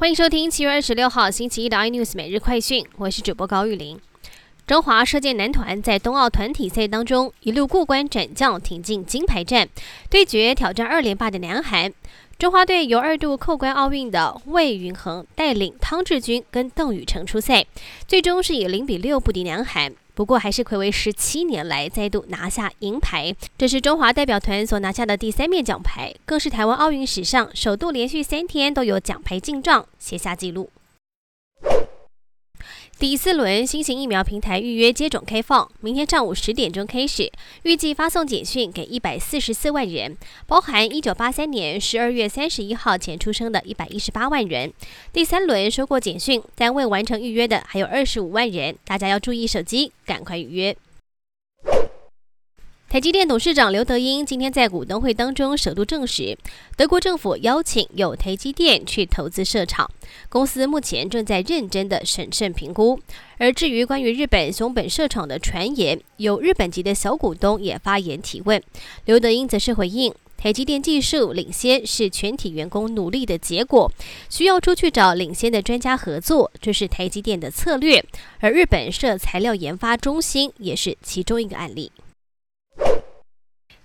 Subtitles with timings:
[0.00, 3.98] 欢迎收听七月二十六号星期一的 iNews 每日快讯，我是主播高玉玲。
[4.64, 9.68] 中华射箭男团在冬奥团体赛当中一路过关斩将，挺进金牌战，
[10.08, 11.92] 对决挑战二连霸的南韩。
[12.38, 17.66] 中华队由二度扣关奥运的魏云恒带领汤志军跟邓宇成出赛，
[18.06, 19.92] 最终是以零比六不敌南韩。
[20.18, 30.70] 不过还是暌违十七年来再度拿下银牌，这是中华代表团所拿下的第三面奖牌，更是台湾奥运史上首度连续三天都有奖牌进账，写下纪录。
[32.98, 37.30] 第四轮新型疫苗平台预约接种开放，明天上午十点钟开始，
[37.62, 40.16] 预计发送简讯给一百四十四万人，
[40.48, 44.72] 包含一九八三年十二月三十一号前出生的一百一十八万人。
[45.12, 50.76] 第三轮收过简讯但未完成预约的还有二十五万人，大家要注意手机，赶快预约。
[52.88, 56.38] 台积电董事长刘德英今天在股东会当中首度证实，
[56.74, 59.90] 德国政府邀请有台积电去投资设厂，
[60.30, 62.98] 公司目前正在认真的审慎评估。
[63.36, 68.62] 而至于关于日本熊本设厂的传言，有日本籍的小股东也发言提问，
[69.04, 73.92] 刘德英则是回应，台积电技术领先是全体员工努力的结果，
[74.30, 78.02] 需要出去找领先的专家合作，这是台积电的策略。
[78.40, 81.92] 而日本设材料研发中心也是其中一个案例。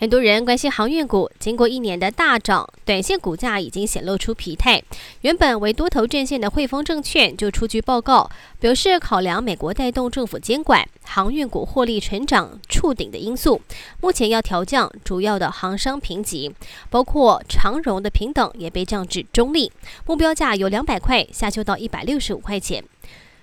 [0.00, 4.80] 很多人关心航运股，经过一年的大涨，短线股价已经显露出疲态。
[5.22, 13.60] 原本为多头阵线的汇丰证券就出具报告，表示考量美国带动政府监管航运股获利成长触顶的因素，
[14.00, 16.54] 目前要调降主要的航商评级，
[16.90, 19.72] 包括长荣的平等也被降至中立，
[20.06, 22.84] 目标价由两百块下修到一百六十五块钱。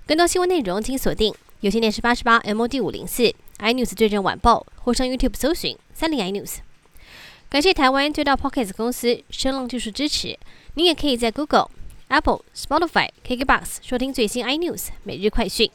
[0.08, 5.78] 更多新闻内容请锁定有线电视八十八 MOD 五零四 iNews 最正晚报，或上 YouTube 搜寻。
[5.96, 6.58] 三零 iNews，
[7.50, 10.38] 感谢台湾最大 Pocket 公司声浪技术支持。
[10.74, 11.72] 您也可以在 Google、
[12.10, 15.72] Apple、Spotify、KKBox 收听最新 iNews 每日快讯。